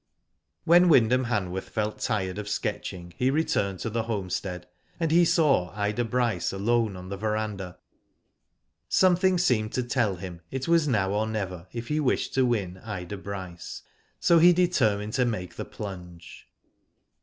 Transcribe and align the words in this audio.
When 0.63 0.89
Wyndham 0.89 1.25
Hanworth 1.25 1.69
felt 1.69 1.99
tired 1.99 2.39
of 2.39 2.49
sketching 2.49 3.13
he 3.17 3.29
returned 3.29 3.77
to 3.81 3.89
the 3.91 4.01
homestead, 4.01 4.67
and 4.99 5.11
he 5.11 5.23
saw 5.23 5.69
Ida 5.75 6.03
Bryce 6.05 6.51
alone 6.51 6.97
on 6.97 7.09
the 7.09 7.17
verandah. 7.17 7.77
Something 8.89 9.37
seemed 9.37 9.73
to 9.73 9.83
tell 9.83 10.15
him 10.15 10.41
it 10.49 10.67
was 10.67 10.87
now 10.87 11.11
or 11.11 11.27
never 11.27 11.67
if 11.71 11.89
he 11.89 11.99
wished 11.99 12.33
to 12.33 12.47
win 12.47 12.79
Ida 12.79 13.17
Bryce, 13.17 13.83
so 14.19 14.39
he 14.39 14.53
deter 14.53 14.97
mined 14.97 15.13
to 15.13 15.25
make 15.25 15.53
the 15.55 15.65
plunge. 15.65 16.47